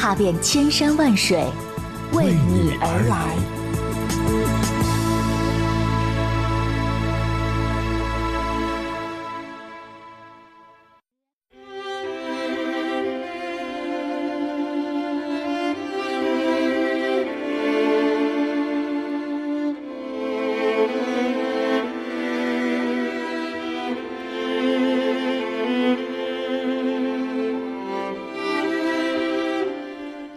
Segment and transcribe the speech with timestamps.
[0.00, 1.44] 踏遍千山万水，
[2.14, 3.59] 为你而来。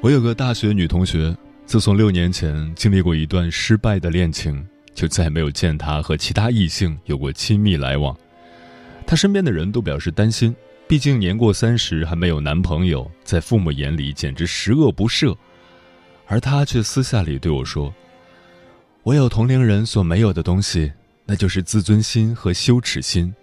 [0.03, 1.33] 我有个大学女同学，
[1.65, 4.61] 自从六年前经历过一段失败的恋情，
[4.93, 8.13] 就再也没有见她和其他异性有过亲密来往。
[9.07, 10.53] 她身边的人都表示担心，
[10.89, 15.33] 毕竟年过三十还没有男朋友，在父母眼里简直十恶不赦。
[16.27, 17.93] 而她却私下里对我说
[19.03, 20.91] ：“我有同龄人所没有的东西，
[21.25, 23.33] 那就是自尊心和羞耻心。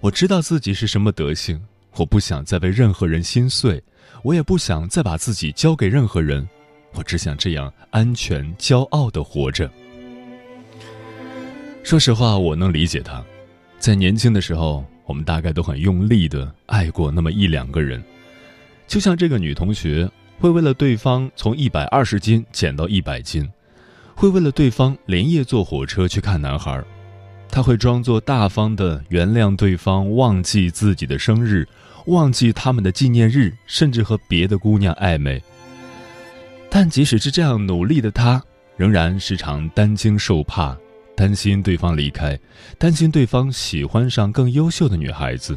[0.00, 1.62] 我知道自己是什么德行，
[1.96, 3.82] 我不想再为任何人心碎。”
[4.22, 6.48] 我也不想再把自己交给任何人，
[6.92, 9.68] 我只想这样安全、骄傲的活着。
[11.82, 13.20] 说实话，我能理解他，
[13.80, 18.00] 在年轻的时候，我们大概都很用力的爱过那么一两个人，
[18.86, 23.50] 就像这个女同学，会为了对方从一百二十斤减到一百斤，
[24.14, 26.80] 会为了对方连夜坐火车去看男孩，
[27.48, 31.66] 她会装作大方的原谅对方，忘记自己的生日。
[32.06, 35.42] 忘记他们的纪念日，甚至和别的姑娘暧昧。
[36.70, 38.42] 但即使是这样努力的他，
[38.76, 40.76] 仍然时常担惊受怕，
[41.14, 42.38] 担心对方离开，
[42.78, 45.56] 担心对方喜欢上更优秀的女孩子。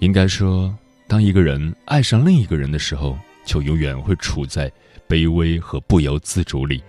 [0.00, 0.76] 应该说，
[1.08, 4.70] 当一个人爱上另一个人的时候，就永远会处在
[5.08, 6.82] 卑微和不由自主里。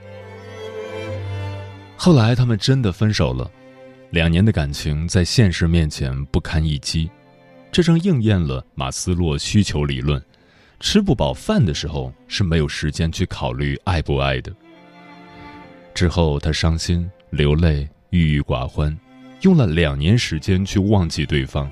[1.95, 3.49] 后来，他们真的分手了，
[4.09, 7.09] 两年的感情在现实面前不堪一击。
[7.71, 10.21] 这正应验了马斯洛需求理论：
[10.81, 14.51] 吃不饱饭的时候是没有时间去考虑爱不爱的。
[15.93, 18.95] 之后，他伤心、流泪、郁郁寡欢，
[19.41, 21.71] 用了两年时间去忘记对方，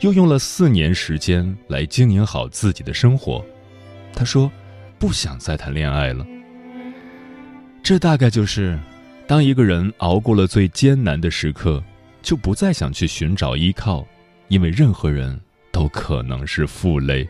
[0.00, 3.44] 又用了四年时间来经营好自己的生活。
[4.12, 4.50] 他说
[4.98, 6.26] ：“不想再谈恋爱了。”
[7.84, 8.76] 这大概就是，
[9.28, 11.80] 当一个人熬过了最艰难的时刻，
[12.20, 14.04] 就不再想去寻找依靠。
[14.48, 15.38] 因为任何人
[15.72, 17.28] 都可能是负累。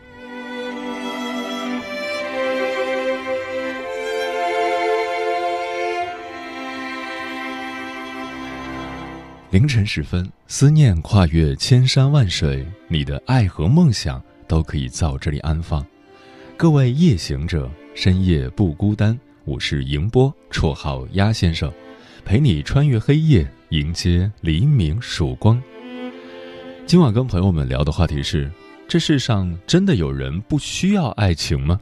[9.49, 15.83] 凌晨时分，思念跨越千山万水，你的爱和梦想都可以在这里安放。
[16.55, 19.17] 各位夜行者，深夜不孤单。
[19.45, 21.71] 我是迎波，绰号鸭先生，
[22.25, 25.59] 陪你穿越黑夜，迎接黎明曙光。
[26.87, 28.49] 今晚跟朋友们聊的话题是：
[28.87, 31.77] 这世上真的有人不需要爱情吗？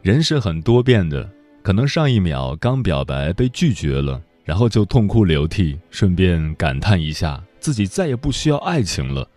[0.00, 1.28] 人是很多变的，
[1.60, 9.28] 可能上一秒刚表白被拒绝了，然后就痛哭流涕，顺便感叹一下自己再也不需要爱情了。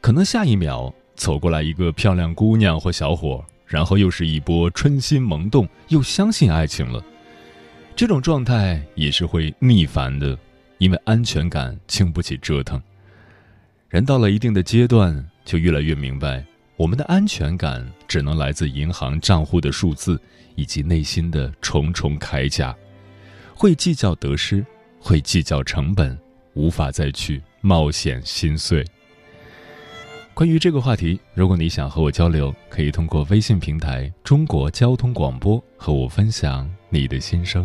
[0.00, 7.04] 可能下一秒走过来一个漂亮姑娘或小伙，然后又是一波春心萌动，又相信爱情了。
[7.94, 10.38] 这种状态也是会逆反的。
[10.78, 12.80] 因为安全感经不起折腾，
[13.88, 16.44] 人到了一定的阶段，就越来越明白，
[16.76, 20.20] 我们的安全感只能来自银行账户的数字
[20.56, 22.74] 以及内心的重重铠甲。
[23.54, 24.66] 会计较得失，
[24.98, 26.18] 会计较成本，
[26.54, 28.84] 无法再去冒险心碎。
[30.34, 37.64] 关于这个话题，如果你想和我交流，可以通过微信平台“中国交通广播”和我分享你的心声。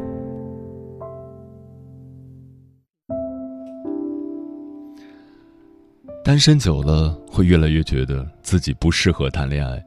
[6.31, 9.83] 单身久了，会越来越觉得自己不适合谈恋爱。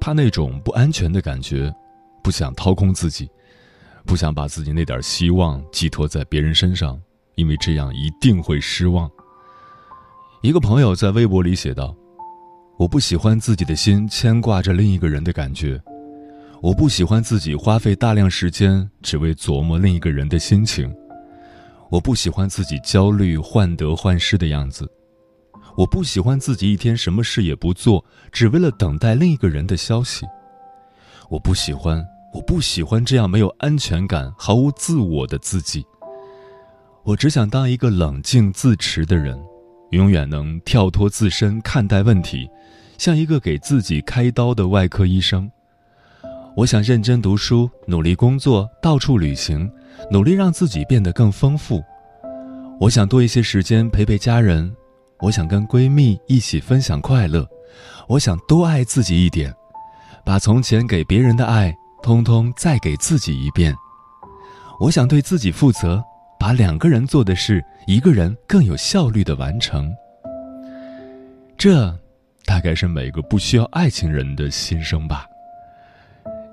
[0.00, 1.72] 怕那种不安全的感觉，
[2.24, 3.30] 不想掏空自己，
[4.04, 7.00] 不想把自己那点希望寄托在别人身上，
[7.36, 9.08] 因为这样一定会失望。
[10.42, 11.94] 一个朋友在微博里写道
[12.80, 15.80] ：“我不喜欢自己的心牵挂着另一个人的感觉，
[16.60, 20.92] 我不喜欢自己花费大量时间只为琢磨另一个人的心情，
[21.90, 24.84] 我不喜欢自己焦虑患得患失的样子。”
[25.76, 28.02] 我不喜欢自己一天什么事也不做，
[28.32, 30.24] 只为了等待另一个人的消息。
[31.28, 32.02] 我不喜欢，
[32.32, 35.84] 我不喜欢这样没有安全感、毫无自我的自己。
[37.04, 39.38] 我只想当一个冷静自持的人，
[39.90, 42.48] 永远能跳脱自身看待问题，
[42.96, 45.50] 像一个给自己开刀的外科医生。
[46.56, 49.70] 我想认真读书，努力工作，到处旅行，
[50.10, 51.84] 努力让自己变得更丰富。
[52.80, 54.74] 我想多一些时间陪陪家人。
[55.20, 57.48] 我想跟闺蜜一起分享快乐，
[58.06, 59.54] 我想多爱自己一点，
[60.24, 63.74] 把从前给别人的爱，通通再给自己一遍。
[64.78, 66.04] 我想对自己负责，
[66.38, 69.90] 把两个人做的事，一个人更有效率的完成。
[71.56, 71.98] 这，
[72.44, 75.26] 大概是每个不需要爱情人的心声吧。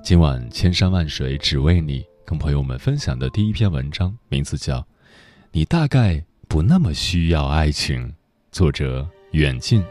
[0.02, 4.78] 今晚千山万水只为你，跟朋友们分享的第一篇文章，名字叫
[5.52, 8.08] 《你大概不那么需要爱情》。
[8.54, 9.84] 作者远近。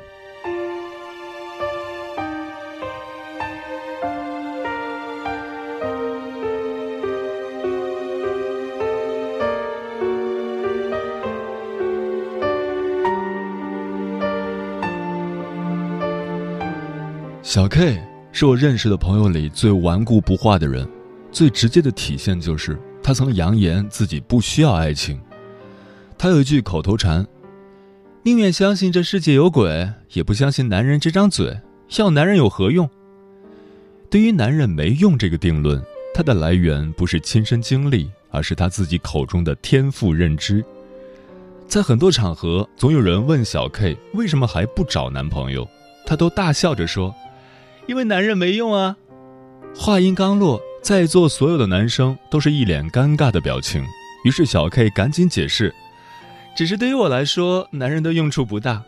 [17.42, 18.00] 小 K
[18.30, 20.88] 是我认识的朋友里最顽固不化的人，
[21.32, 25.20] 最直接的体现就是他曾扬言自己不需要爱情。
[26.16, 27.26] 他有一句口头禅。
[28.24, 31.58] 宁愿相信这世界有鬼，也不相信男人这张嘴。
[31.98, 32.88] 要男人有何用？
[34.08, 35.82] 对于男人没用这个定论，
[36.14, 40.64] 它的来源不是亲身经历，而是他自己口中的天赋认知。
[41.66, 45.68] 在很多场合，总有人问小 K 为什么还不找男朋友，
[46.06, 47.12] 他都大笑着说
[47.88, 48.96] ：“因为男人没用啊。”
[49.74, 53.84] 话音刚落，在座所有的男生都是一脸尴尬的表情。
[54.24, 55.74] 于是小 K 赶紧解释。
[56.54, 58.82] 只是对于我来说，男人的用处不大。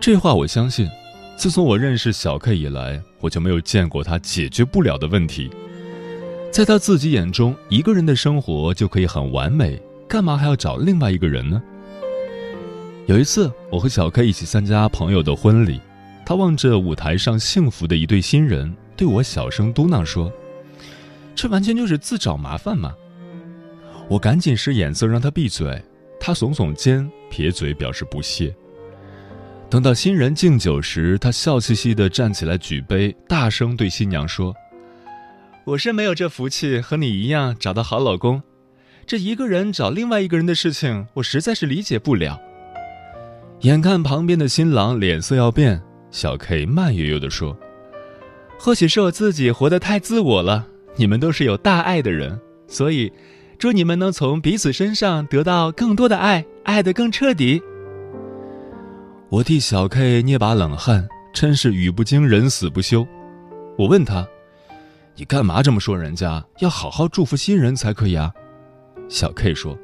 [0.00, 0.88] 这话我相信。
[1.34, 5.50] 自从我认识小 K 以来，我就没有见过他解决不了的问题。
[6.52, 11.60] 在他自己眼中，一个人的生活就可以很完美，干嘛还要找另外一个人呢？
[13.06, 15.80] 有一次，我和小 K 一起参加朋友的婚礼，
[16.24, 20.30] 他望着舞台上幸福的一对新人，对我小声嘟囔说
[21.34, 22.94] ：“这完全就是自找麻烦嘛！”
[24.06, 25.82] 我赶紧使眼色让他闭嘴。
[26.24, 28.54] 他耸耸肩，撇嘴表示不屑。
[29.68, 34.54] 等到新人敬酒时，他笑嘻嘻地站起来举杯，大声对新娘说
[35.66, 38.40] ：“我是没有这福气和你一样找到好老公，
[39.04, 42.40] 这一个人找另外一个人的事情，我实在是理解不了。”
[43.62, 47.58] 眼看旁边的新郎脸色要变，小 K 慢悠悠地说
[48.60, 53.12] ：“或许是我自己活得太自我了，你们都是有大爱的人，所以。”
[53.62, 57.62] 祝你们能从彼此身上得到更多的爱，爱得更彻底。
[59.28, 63.06] 我替小 K 捏把冷汗，真是语不惊人死不休。
[63.78, 64.26] 我问他
[65.14, 66.44] ：“你干嘛这么说人家？
[66.58, 68.32] 要好好祝福新人才可以啊。”
[69.08, 69.78] 小 K 说：“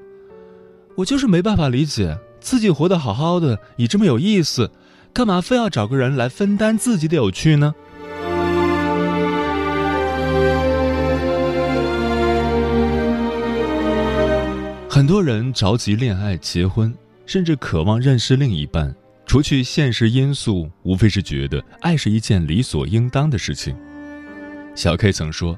[0.98, 4.72] 我就是没办法理解，自己活得好好的，你这么有意思，
[5.12, 7.76] 干嘛非要找个人来分担自己的有趣呢？”
[14.98, 16.92] 很多人着急恋爱、结婚，
[17.24, 18.92] 甚至渴望认识另一半。
[19.26, 23.76] 除去现实因素，无非是觉得爱是一件理所应当的事情。
[24.74, 25.56] 小 K 曾说：“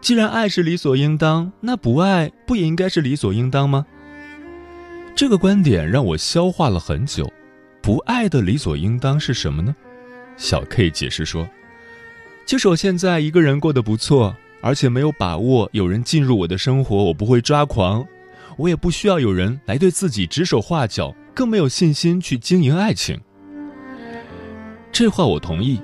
[0.00, 3.84] 既然爱是理所应当，那不爱不也应该是理所应当吗？
[5.16, 7.28] 这个观点让我消化了很久。
[7.82, 9.74] 不爱的理所应当是什么呢？
[10.36, 11.48] 小 K 解释说
[12.46, 18.06] ：“就是我现在一个人过得不错，而且没有把握有人进入我的生活，我不会抓狂，
[18.56, 23.20] 我也不需要有人来对自己指手画脚，更没有信心去经营爱情。”
[24.92, 25.80] 这话我同意。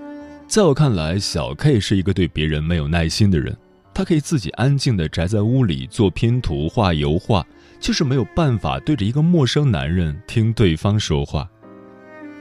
[0.46, 3.56] 在我看来，小 K 是一个对别人没有耐心的人。
[3.92, 7.44] 他可以自己安静地宅在屋里做拼图、画油画，
[7.78, 11.48] 就是没有办法对着一个陌生男人听对方说话。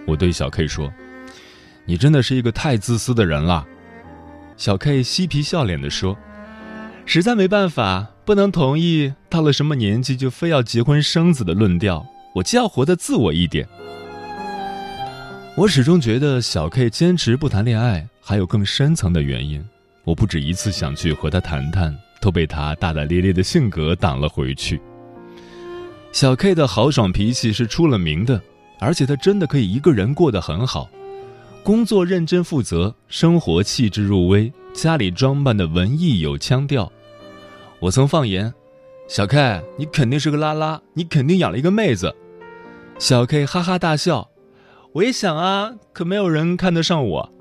[0.08, 0.92] 我对小 K 说
[1.86, 3.66] ：“你真的是一个太自私的人了。”
[4.58, 6.18] 小 K 嬉皮笑脸地说
[7.06, 12.06] ：“实在没办法，不能同意到了什么年纪就非要结婚生子的论调，
[12.36, 13.68] 我就要活得自我一点。”
[15.58, 19.66] 我始终觉得小 K 坚持不谈恋爱还有更深层的原因。
[20.04, 24.80] 我不止一次想去和他谈谈，都被他大大咧咧的性格挡了回去。
[26.12, 28.40] 小 K 的豪爽脾气是出了名的。
[28.78, 30.88] 而且他真的可以一个人过得很好，
[31.64, 36.92] 工作认真负责，生活气质入微，家里装扮的文艺有腔调。
[37.80, 38.54] 我曾放言
[39.08, 42.14] ：“小 K，你肯定是个拉拉，你肯定养了一个妹子。”
[43.00, 44.30] 小 K 哈哈大笑。
[44.92, 47.32] 我也想啊，可没有人看得上我。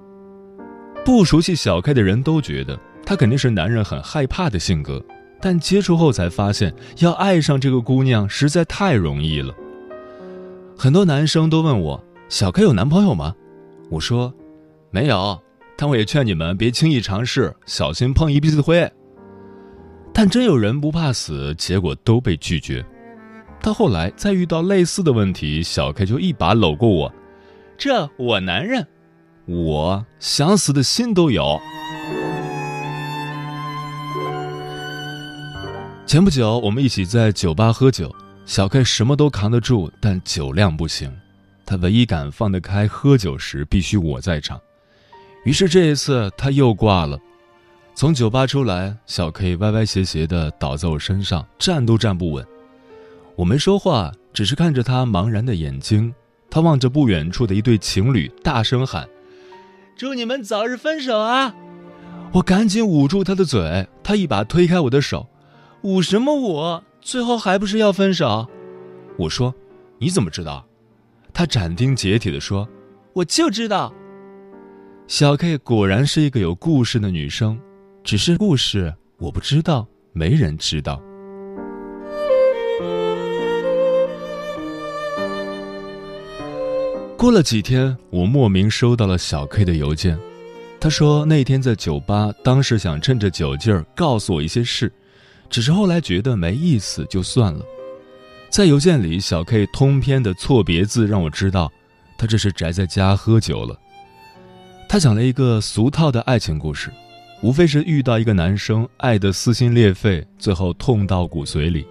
[1.04, 5.02] 不熟悉小 K 的人都觉得他肯定是男人很害怕的性格，
[5.40, 9.54] 但接触后才发现，要爱上这个姑娘实在太容易了。
[10.76, 13.34] 很多男生都问我：“小 K 有男朋友吗？”
[13.90, 14.32] 我说
[14.92, 15.40] ：“没有。”
[15.76, 18.90] 但我也劝你们别轻易尝试，小心碰一鼻子灰。
[20.20, 22.84] 但真有人不怕死，结果都被拒绝。
[23.62, 27.14] 到后来再遇到类似的问题，小 K 就一把搂过我
[27.78, 28.84] ：“这我男人，
[29.46, 31.60] 我想死的心都有。”
[36.04, 38.12] 前不久，我们一起在酒吧喝酒。
[38.44, 41.16] 小 K 什么都扛得住，但酒量不行。
[41.64, 44.60] 他唯一敢放得开喝酒时，必须我在场。
[45.44, 47.16] 于是这一次他又挂了。
[47.98, 52.46] 从酒吧出来，小 K 歪歪斜斜地倒在我身上，站都站不稳。
[53.34, 56.14] 我没说话，只是看着他茫然的眼睛。
[56.48, 59.08] 他望着不远处的一对情侣，大声喊
[59.98, 61.52] ：“祝你们早日分手啊！”
[62.34, 65.26] 我赶紧捂住他的嘴，他一把推开我的手
[65.82, 68.46] ：“捂什么捂？”最后还不是要分手？
[69.16, 69.52] 我说
[69.98, 70.64] ：“你怎么知道？”
[71.34, 72.68] 他斩钉截铁地说
[73.14, 73.92] ：“我就知道。”
[75.08, 77.58] 小 K 果然是一个有故事的女生，
[78.04, 81.02] 只是故事我不知道，没人知道。
[87.16, 90.18] 过了几天，我莫名收到了小 K 的邮件，
[90.80, 94.90] 他说那天在酒吧，当时想趁着酒劲儿告诉我一些事。
[95.50, 97.64] 只是后来觉得没意思，就算了。
[98.50, 101.70] 在邮件里，小 K 通篇的错别字让我知道，
[102.16, 103.76] 他这是宅在家喝酒了。
[104.88, 106.90] 他讲了一个俗套的爱情故事，
[107.40, 111.86] 无非是遇到一个男生，爱得撕心裂肺，最后痛到骨髓里。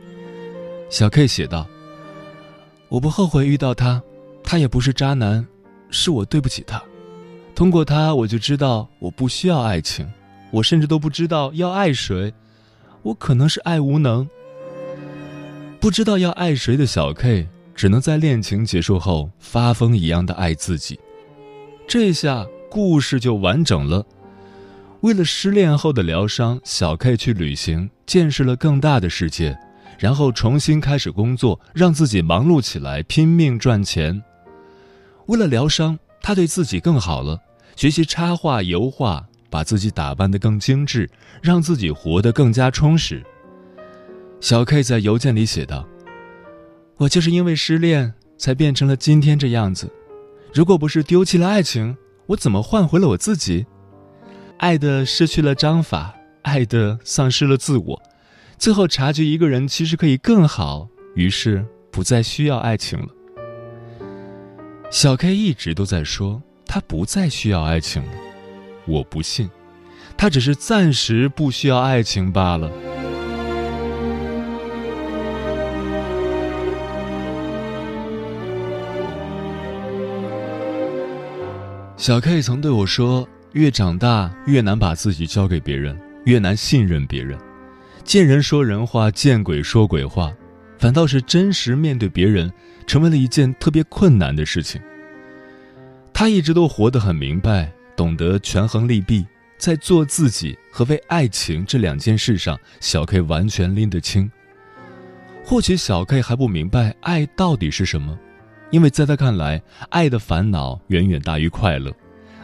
[0.90, 1.66] 小 K 写道
[2.90, 4.02] ：“我不后悔遇到他，
[4.44, 5.46] 他也不是渣男，
[5.90, 6.82] 是我对不起他。
[7.56, 10.06] 通过他，我就知道我不需要爱情，
[10.52, 12.34] 我甚至都不知道要爱谁。”
[13.04, 14.28] 我可能是爱无能，
[15.80, 21.00] 不知道要爱谁的小 K，只能在恋情结束后发疯一样的爱自己。
[21.88, 24.06] 这下故事就完整了。
[25.02, 29.58] 为了失恋后的疗伤，小 K 去旅行，见识了更大的世界，
[30.00, 34.24] 然后重新开始工作，让自己忙碌起来，拼命赚钱。
[35.28, 37.40] 为了疗伤，他对自己更好了，
[37.76, 39.26] 学习插画、油画。
[39.50, 41.10] 把自己打扮得更精致，
[41.42, 43.24] 让自己活得更加充实。
[44.42, 45.88] 小 K 在邮件里写道
[47.00, 49.90] ：“我就是因为失恋，才变成了今天这样子。
[50.54, 53.66] 如果不是丢弃了爱情，我怎么换回了我自己？
[54.60, 58.02] 爱的失去了章法，爱的丧失了自我，
[58.58, 63.08] 最后察觉一个人其实可以更好，于是不再需要爱情了。”
[64.90, 68.12] 小 K 一直都在说，他不再需要爱情了。
[68.88, 69.48] 我不信，
[70.18, 72.72] 他只是暂时不需要爱情罢了。
[81.96, 87.36] 小 K 曾对我说：“越长大，越难把自己交给别人，越难信任别人。
[88.04, 90.32] 见人说人话，见鬼说鬼话，
[90.78, 92.54] 反倒是真实面对别人，
[92.86, 94.80] 成为了一件特别困难的事情。”
[96.14, 97.72] 他一直都活得很明白。
[97.96, 99.26] 懂得权衡利弊，
[99.58, 104.32] 在做自己和为爱情这两件事上，小 K 完全拎得清。
[105.44, 108.16] 或许小 K 还不明白爱到底是什么，
[108.70, 109.60] 因为在他看来，
[109.90, 111.92] 爱的烦恼远远大于快乐。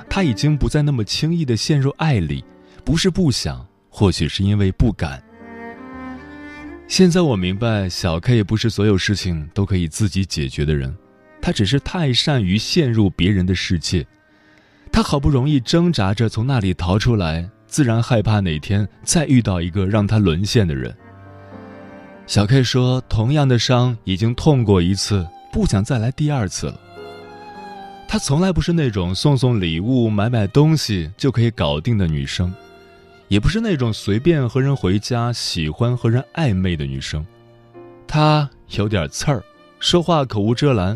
[0.09, 2.43] 他已经不再那么轻易的陷入爱里，
[2.83, 5.21] 不是不想，或许是因为不敢。
[6.87, 10.95] 现在我明白，小 K 不是所有事情都可以自己解决的人，
[11.41, 14.05] 他只是太善于陷入别人的世界。
[14.91, 20.95] 他好不容易挣扎着从那里逃出来，自然害怕哪天再遇到一个让他沦陷的人。
[22.27, 26.79] 小 K 说：“同样的伤已经痛过一次，不想再来第二次了。”
[28.13, 32.53] 她从来不是那种送送礼物、买买东西就可以搞定的女生，
[33.27, 37.25] 也不是那种随便和人回家、喜欢和人暧昧的女生。
[38.05, 39.43] 她有点刺儿，
[39.79, 40.95] 说话口无遮拦，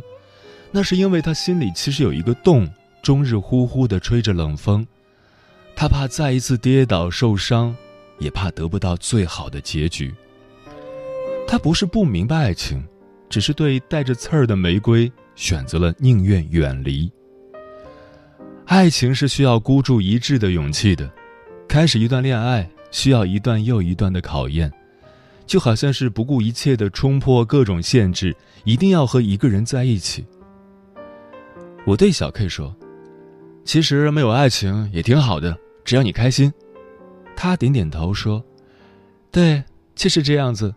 [0.70, 2.70] 那是因为她心里其实有一个洞。
[3.02, 4.86] 终日呼呼地吹着冷风，
[5.76, 7.76] 他怕再一次跌倒受伤，
[8.20, 10.14] 也怕得不到最好的结局。
[11.48, 12.86] 他不是不明白爱情，
[13.28, 17.10] 只是对带着刺儿的玫瑰选择了宁愿远离。
[18.65, 21.10] 爱情是需要孤注一掷的勇气的，
[21.70, 24.70] 开始一段恋爱需要一段又一段的考验，
[25.46, 30.25] 就好像是不顾一切的冲破各种限制，一定要和一个人在一起。
[31.86, 32.75] 我对小 K 说。
[33.63, 36.50] 其实没有爱情也挺好的，只要你开心。
[37.36, 38.41] 他点点头说
[39.29, 39.62] ：“对，
[39.94, 40.74] 就是这样子。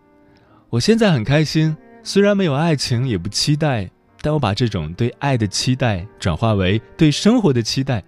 [0.69, 3.89] 我现在很开心，虽然没有爱情，也不期待，
[4.21, 8.03] 但我把这种对爱的期待转化为对生活的期待，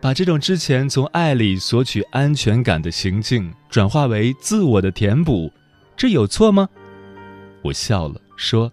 [0.00, 5.52] 把这种之前从爱里索取安全感的行径转化为自我的填补，
[5.96, 6.68] 这有错吗？”
[7.62, 8.72] 我笑了，说：“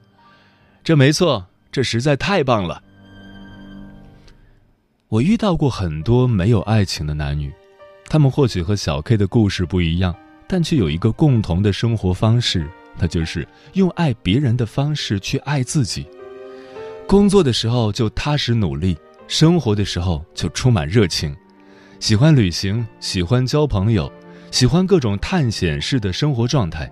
[0.83, 2.81] 这没错，这实在太棒了。”
[5.09, 7.51] 我遇到过很多没有爱情的男女，
[8.07, 10.15] 他们或许和小 K 的故事不一样，
[10.47, 16.07] 但却有一个共同的生活方式，那就是用爱别人的方式去爱自己。
[17.09, 18.95] 工作的时候就踏实努力，
[19.27, 21.35] 生活的时候就充满热情，
[21.99, 24.13] 喜欢旅行，喜欢交朋友，
[24.51, 26.87] 喜欢各种探险式的生活状态。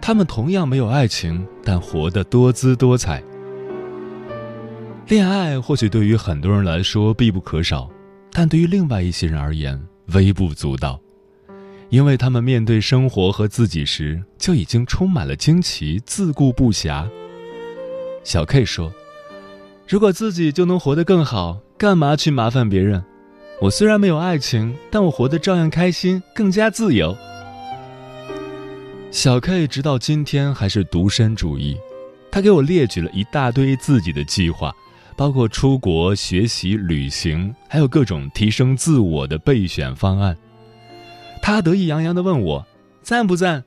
[0.00, 3.22] 他们同样没有爱情，但活得多姿多彩。
[5.08, 7.86] 恋爱或许对于很多人来说必不可少，
[8.32, 9.78] 但对于另外一些人而言
[10.14, 10.98] 微不足道，
[11.90, 17.06] 因为他们面对生活和自己时就已经充满了惊奇，自顾不暇。
[18.24, 18.90] 小 K 说
[19.90, 23.02] ：“如果自己就能活得更好，干嘛去麻烦别人？
[23.60, 27.18] 我虽然没有爱情，但我活得照样开心，更加自由。”
[29.10, 31.76] 小 K 直到今天还是独身主义，
[32.30, 34.72] 他给我列举了一大堆自己的计划。
[35.16, 40.34] 包括出国学习、旅行，还有各种提升自我的备选方案。
[41.42, 42.64] 他得意洋洋地问我
[43.02, 43.64] ：“赞不赞？”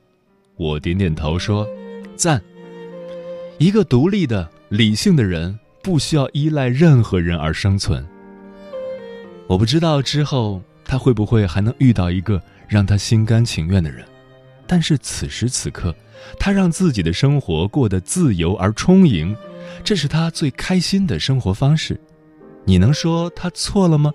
[0.56, 1.68] 我点点头说
[2.16, 2.42] ：“赞。”
[3.58, 8.04] 一个独立的、理性的人不需要依赖任何人而生存。
[9.46, 14.02] 我不知道之后他会不会还能遇到一个让他心甘情愿的人，
[14.66, 15.94] 但是此时此刻，
[16.40, 19.36] 他让自己的生活过得自由而充盈。
[19.82, 22.00] 这是他最开心的生活方式，
[22.64, 24.10] 你能说他错了吗？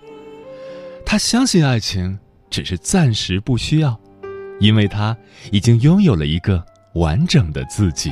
[1.05, 2.17] 他相信爱情，
[2.49, 3.99] 只是暂时不需要，
[4.59, 5.15] 因为他
[5.51, 8.11] 已经拥有了一个完整的自己。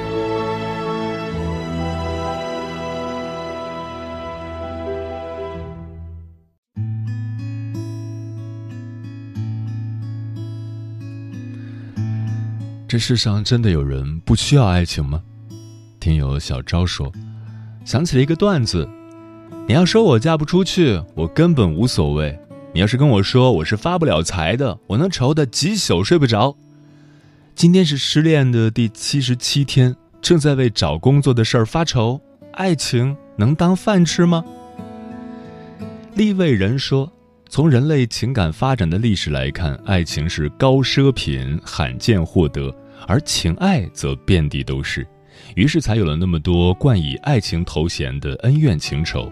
[12.91, 15.23] 这世上真的有人不需要爱情吗？
[15.97, 17.09] 听友小昭说，
[17.85, 18.85] 想起了一个段子：
[19.65, 22.37] 你要说我嫁不出去，我根本无所谓；
[22.73, 26.57] 你要是跟我说我是发不了财的，我能愁得几宿睡不着。
[27.55, 32.19] 今天是失恋的第七十七天，正在为找工作的事儿发愁，
[32.55, 34.43] 爱情能当饭吃吗？
[36.13, 37.09] 立位人说。
[37.51, 42.73] 从人类情感发展的历史来看，爱情是高奢品，罕见获得，
[43.05, 45.05] 而情爱则遍地都是，
[45.55, 49.29] 于是才有了那么多冠以爱情头衔的恩怨情仇。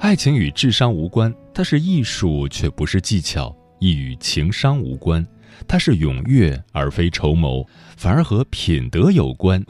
[0.00, 5.24] 爱情与智商无关，它是艺术却不是技巧；亦与情商无关，
[5.68, 7.64] 它是踊跃而非筹谋，
[7.96, 9.64] 反而和品德有关。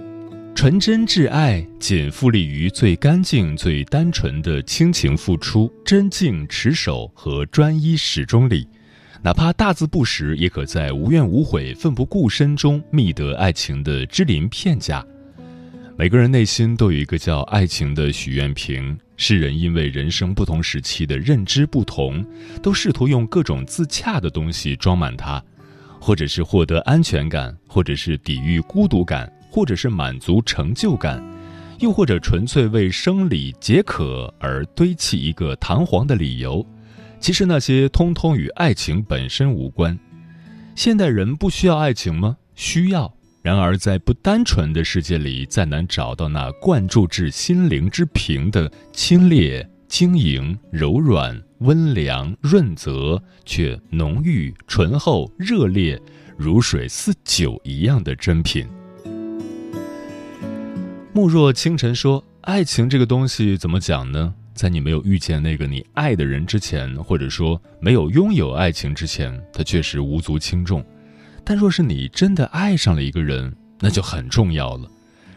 [0.57, 8.67] 纯真挚爱仅富立于最干净、最单纯的亲情付出、真敬持守和专一始终里，
[9.23, 15.05] 哪怕大字不识，也可在无怨无悔、奋不顾身中觅得爱情的支鳞片甲。
[15.95, 22.25] 每个人内心都有一个叫爱情的许愿瓶，世人因为人生不同时期的认知不同，
[22.63, 25.41] 都试图用各种自洽的东西装满它，
[26.01, 29.31] 或者是获得安全感，或者是抵御孤独感。
[29.57, 31.25] 或者是满足成就感，
[31.81, 36.63] 又或者纯粹为生理解渴而堆砌一个弹簧的理由，
[37.19, 39.99] 其实那些通通与爱情本身无关。
[40.75, 42.37] 现代人不需要爱情吗？
[42.55, 43.11] 需要。
[43.41, 55.99] 然而在不单纯的世界里，再难找到那灌注至心灵之瓶的清冽、晶莹、柔软、温凉、润泽，却浓郁、醇厚、热烈，
[56.37, 58.69] 如水似酒一样的珍品。
[61.17, 64.35] 慕若清晨说：“爱情这个东西怎么讲呢？
[64.53, 70.85] 在你没有遇见那个你爱的人之前，或者说没有拥有爱情之前，它确实无足轻重。
[71.43, 73.51] 但若是你真的爱上了一个人，
[73.81, 74.87] 那就很重要了。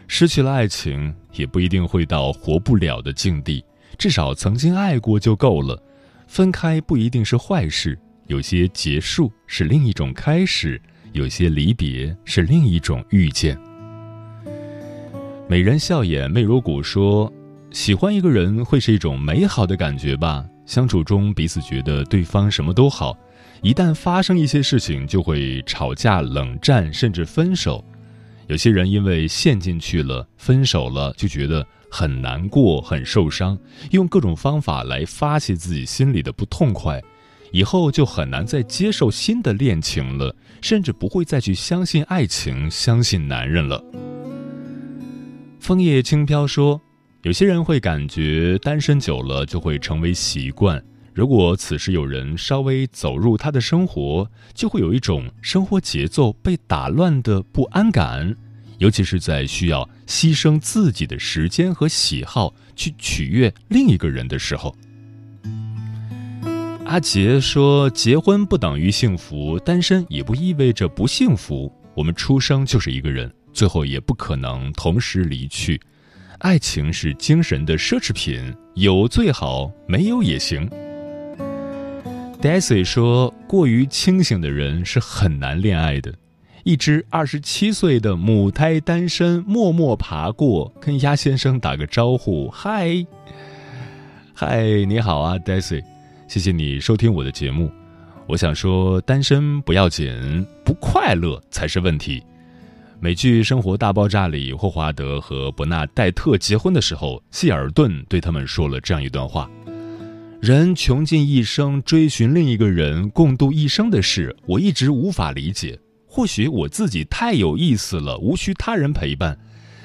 [0.06, 3.64] 失去了爱情，也不一定会到活不了的境地，
[3.96, 5.82] 至少曾经爱过就够了。
[6.26, 10.78] 分开不一定是坏事，有些结束是另一种开始，
[11.14, 13.58] 有些离别是另一种遇见。”
[15.50, 17.28] 美人笑眼媚如鼓说
[17.74, 20.46] ：“喜欢一个人会是一种美好的感觉吧？
[20.64, 23.18] 相处中彼此觉得对方什么都好，
[23.60, 27.84] 一旦发生一些事情就会吵架、冷战，甚至分手。
[28.46, 33.58] 有些人因为陷进去了，分手了就觉得很难过、很受伤，
[33.90, 37.02] 用各种方法来发泄自己心里的不痛快，
[37.50, 40.32] 以后就很难再接受新的恋情了，
[40.62, 43.84] 甚至不会再去相信爱情、相信男人了。”
[45.60, 46.80] 枫叶轻飘说
[47.22, 50.82] ：“有些人会感觉单身久了就会成为习惯。
[51.12, 58.34] 如果此时有人稍微走入他的生活，就会有一种生活节奏被打乱的不安感，
[58.78, 64.74] 尤其是在需要牺牲自己的时间和喜好去取悦另一个人的时候。”
[66.86, 71.70] 阿杰说：“结婚不等于幸福，单身也不意味着不幸福。
[71.94, 75.80] 我们出生就是一个人。”最后也不可能同时离去，
[76.38, 80.68] 爱情是精神的奢侈品，有最好，没有也行。
[82.40, 86.14] Daisy 说：“过于清醒的人是很难恋爱的。”
[86.64, 93.04] 一只二十七岁的母胎单身默默爬过，跟鸭先生打个招呼：“嗨，
[94.32, 95.82] 嗨，你好啊，Daisy，
[96.28, 97.70] 谢谢你收听我的节目。
[98.26, 102.22] 我想说，单身不要紧，不快乐才是问题。”
[103.02, 109.50] 美剧《生活大爆炸》里，霍华德和伯纳戴特结婚的时候，希尔顿对他们说了这样一段话
[110.38, 115.78] ：“人穷尽一生追寻另一个人共度一生的事，我一直无法理解。
[116.06, 119.38] 或许我自己太有意思了，无需他人陪伴，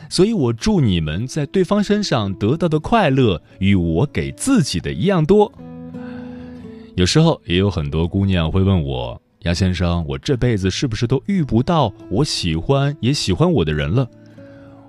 [0.10, 5.50] 所以我祝你们在对方身上得到的快乐与我给自己的一样多。”
[6.96, 9.22] 有时候也有很多姑娘会问我。
[9.46, 14.10] 杨先生，我这辈子是不是都遇不到我喜欢也喜欢我的人了？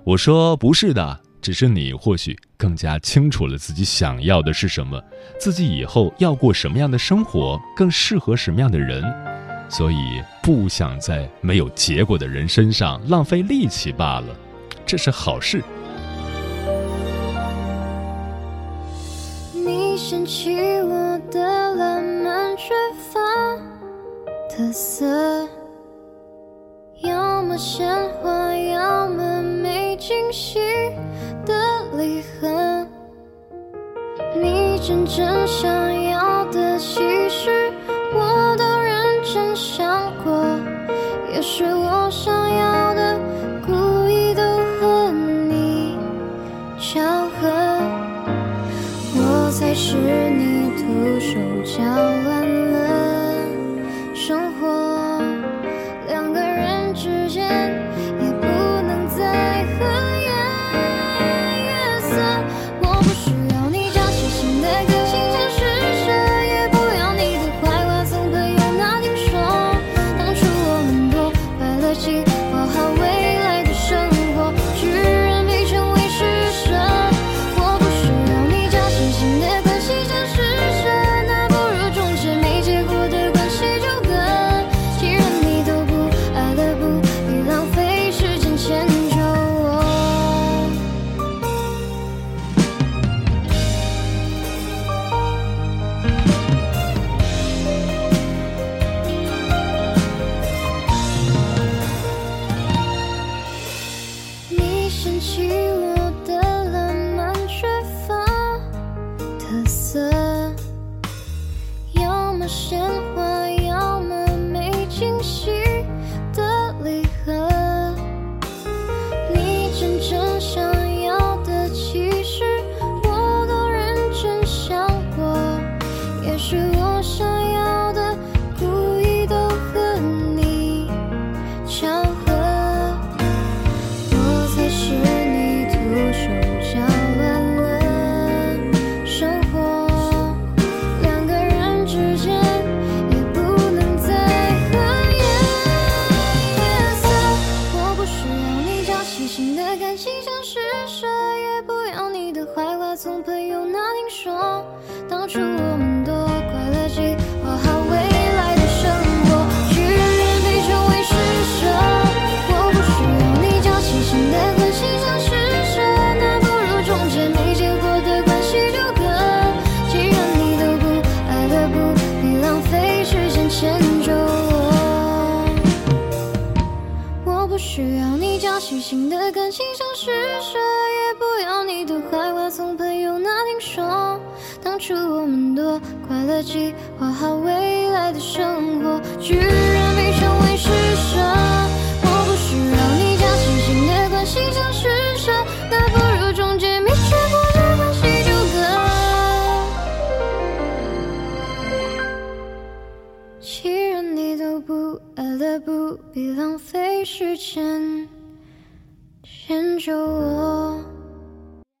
[0.03, 4.99] 我说不是的，只是你或许更加清楚了自己想要的是什么，
[5.39, 9.03] 自己以后要过什么样的生活，更适合什么样的人，
[9.69, 9.95] 所以
[10.41, 14.35] 不想在没有结果的人身上浪费力气罢了，
[14.87, 15.63] 这是好事。
[19.53, 22.73] 你掀起我的浪漫却
[24.57, 25.05] 特色，
[27.03, 30.57] 要么鲜花，要么没惊喜
[31.45, 31.53] 的
[31.95, 32.87] 礼盒。
[34.41, 37.71] 你真正想要的，其实
[38.15, 40.33] 我都认真想过。
[41.31, 43.19] 也是我想要的，
[43.63, 45.95] 故意都和你
[46.79, 46.99] 巧
[47.39, 47.47] 合。
[49.19, 51.83] 我才是你徒手搅